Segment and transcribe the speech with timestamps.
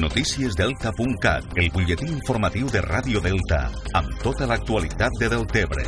[0.00, 5.84] Noticiesdelta.cat, el butlletí informatiu de Ràdio Delta, amb tota l'actualitat de Deltebre.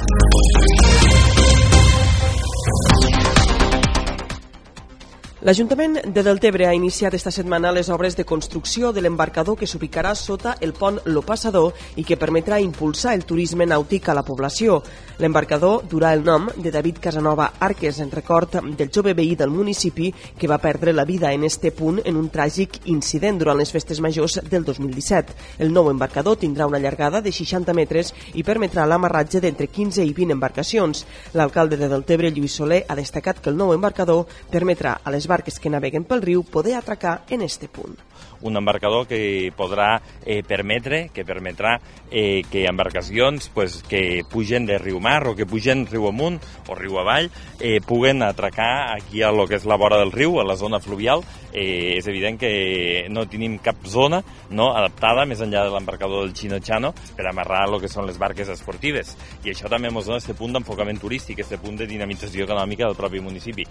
[5.42, 10.12] L'Ajuntament de Deltebre ha iniciat esta setmana les obres de construcció de l'embarcador que s'ubicarà
[10.14, 14.76] sota el pont Lo Passador i que permetrà impulsar el turisme nàutic a la població.
[15.18, 20.12] L'embarcador durà el nom de David Casanova Arques en record del jove veí del municipi
[20.38, 23.98] que va perdre la vida en este punt en un tràgic incident durant les festes
[23.98, 25.34] majors del 2017.
[25.58, 30.14] El nou embarcador tindrà una llargada de 60 metres i permetrà l'amarratge d'entre 15 i
[30.14, 31.02] 20 embarcacions.
[31.34, 35.58] L'alcalde de Deltebre, Lluís Soler, ha destacat que el nou embarcador permetrà a les barques
[35.58, 37.96] que naveguen pel riu poder atracar en este punt
[38.42, 41.78] un embarcador que podrà eh, permetre, que permetrà
[42.10, 46.76] eh, que embarcacions pues, que pugen de riu mar o que pugen riu amunt o
[46.76, 50.44] riu avall eh, puguen atracar aquí a lo que és la vora del riu, a
[50.44, 51.22] la zona fluvial.
[51.52, 56.32] Eh, és evident que no tenim cap zona no, adaptada més enllà de l'embarcador del
[56.32, 59.14] Chino Chano per amarrar el que són les barques esportives.
[59.44, 62.96] I això també ens dona aquest punt d'enfocament turístic, aquest punt de dinamització econòmica del
[62.96, 63.66] propi municipi.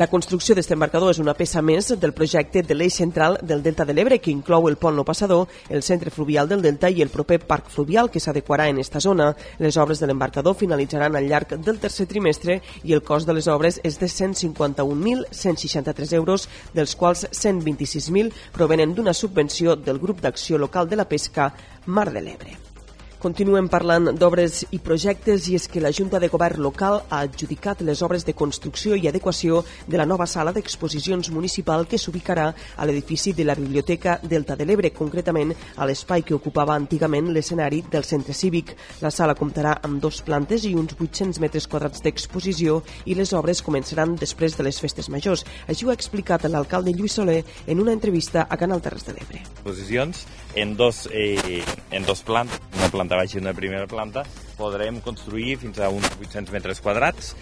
[0.00, 3.84] La construcció d'aquest embarcador és una peça més del projecte de l'eix central del Delta
[3.84, 7.08] de l'Ebre que inclou el pont Lo Passador, el centre fluvial del Delta i el
[7.12, 9.36] proper parc fluvial que s'adequarà en esta zona.
[9.58, 13.48] Les obres de l'embarcador finalitzaran al llarg del tercer trimestre i el cost de les
[13.48, 20.88] obres és de 151.163 euros, dels quals 126.000 provenen d'una subvenció del grup d'acció local
[20.88, 21.54] de la pesca
[21.86, 22.65] Mar de l'Ebre.
[23.26, 27.80] Continuem parlant d'obres i projectes i és que la Junta de Govern local ha adjudicat
[27.82, 32.86] les obres de construcció i adequació de la nova sala d'exposicions municipal que s'ubicarà a
[32.86, 38.06] l'edifici de la Biblioteca Delta de l'Ebre, concretament a l'espai que ocupava antigament l'escenari del
[38.06, 38.76] centre cívic.
[39.02, 42.78] La sala comptarà amb dos plantes i uns 800 metres quadrats d'exposició
[43.10, 45.42] i les obres començaran després de les festes majors.
[45.66, 49.42] Així ho ha explicat l'alcalde Lluís Soler en una entrevista a Canal Terres de l'Ebre.
[49.56, 54.24] Exposicions en dos, eh, en dos plantes, una planta planta baixa i una primera planta,
[54.58, 57.32] podrem construir fins a uns 800 metres quadrats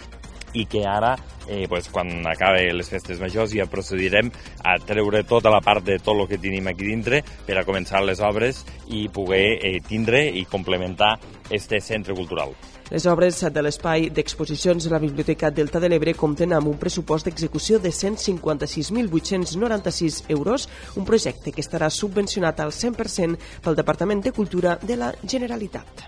[0.55, 1.13] i que ara,
[1.47, 4.31] eh, pues, quan acabe les festes majors, ja procedirem
[4.63, 8.01] a treure tota la part de tot el que tenim aquí dintre per a començar
[8.03, 12.55] les obres i poder eh, tindre i complementar este centre cultural.
[12.93, 17.25] Les obres de l'espai d'exposicions de la Biblioteca Delta de l'Ebre compten amb un pressupost
[17.25, 24.77] d'execució de 156.896 euros, un projecte que estarà subvencionat al 100% pel Departament de Cultura
[24.81, 26.03] de la Generalitat.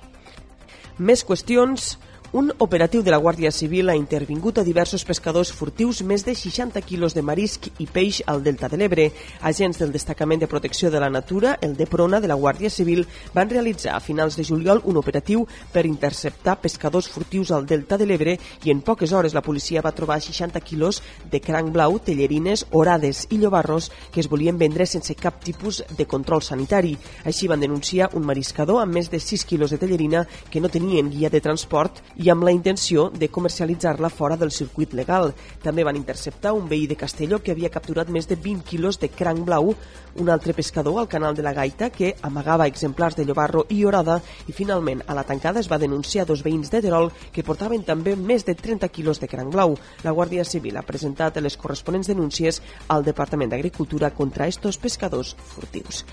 [0.98, 1.98] Més qüestions
[2.34, 6.82] un operatiu de la Guàrdia Civil ha intervingut a diversos pescadors furtius més de 60
[6.84, 9.06] quilos de marisc i peix al Delta de l'Ebre.
[9.48, 13.50] Agents del Destacament de Protecció de la Natura, el DEPRONA de la Guàrdia Civil, van
[13.50, 18.36] realitzar a finals de juliol un operatiu per interceptar pescadors furtius al Delta de l'Ebre
[18.66, 21.02] i en poques hores la policia va trobar 60 quilos
[21.32, 26.06] de cranc blau, tellerines, orades i llobarros que es volien vendre sense cap tipus de
[26.06, 26.98] control sanitari.
[27.24, 31.10] Així van denunciar un mariscador amb més de 6 quilos de tellerina que no tenien
[31.10, 35.34] guia de transport i amb la intenció de comercialitzar-la fora del circuit legal.
[35.64, 39.10] També van interceptar un veí de Castelló que havia capturat més de 20 quilos de
[39.10, 39.74] cranc blau,
[40.18, 44.20] un altre pescador al canal de la Gaita que amagava exemplars de llobarro i orada
[44.48, 48.16] i finalment a la tancada es va denunciar dos veïns de Terol que portaven també
[48.16, 49.78] més de 30 quilos de cranc blau.
[50.04, 56.04] La Guàrdia Civil ha presentat les corresponents denúncies al Departament d'Agricultura contra estos pescadors furtius.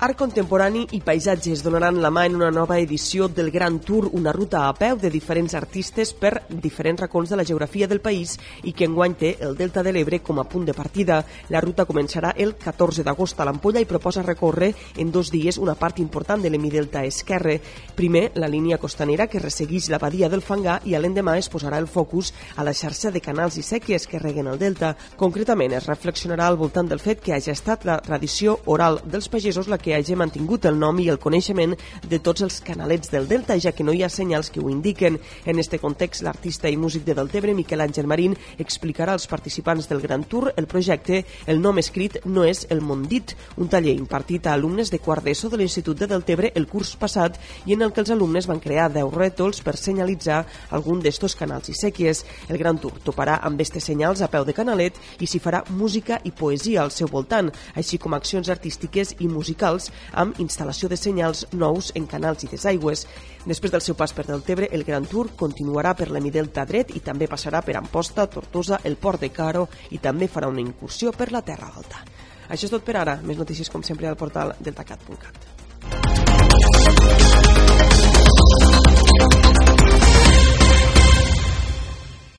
[0.00, 4.32] Art contemporani i paisatges donaran la mà en una nova edició del Gran Tour, una
[4.32, 8.72] ruta a peu de diferents artistes per diferents racons de la geografia del país i
[8.72, 11.18] que enguany té el Delta de l'Ebre com a punt de partida.
[11.52, 15.74] La ruta començarà el 14 d'agost a l'Ampolla i proposa recórrer en dos dies una
[15.74, 17.58] part important de l'hemidelta esquerre.
[17.94, 21.90] Primer, la línia costanera que ressegueix la badia del Fangar i l'endemà es posarà el
[21.92, 24.96] focus a la xarxa de canals i sèquies que reguen el delta.
[25.20, 29.68] Concretament, es reflexionarà al voltant del fet que hagi estat la tradició oral dels pagesos
[29.68, 31.76] la que hagi mantingut el nom i el coneixement
[32.08, 35.18] de tots els canalets del Delta, ja que no hi ha senyals que ho indiquen.
[35.44, 40.00] En este context, l'artista i músic de Deltebre, Miquel Àngel Marín, explicarà als participants del
[40.00, 44.54] Gran Tour el projecte El nom escrit no és el Mondit, un taller impartit a
[44.54, 48.02] alumnes de quart d'ESO de l'Institut de Deltebre el curs passat i en el que
[48.04, 50.44] els alumnes van crear 10 rètols per senyalitzar
[50.76, 52.24] algun d'estos canals i sèquies.
[52.48, 56.20] El Gran Tour toparà amb estes senyals a peu de canalet i s'hi farà música
[56.24, 60.96] i poesia al seu voltant, així com accions artístiques i musicals locals amb instal·lació de
[60.96, 63.06] senyals nous en canals i desaigües.
[63.46, 67.26] Després del seu pas per Deltebre, el Gran Tour continuarà per l'hemidelta dret i també
[67.26, 71.42] passarà per Amposta, Tortosa, el Port de Caro i també farà una incursió per la
[71.42, 72.04] Terra Alta.
[72.50, 73.20] Això és tot per ara.
[73.22, 75.36] Més notícies, com sempre, al portal deltacat.cat.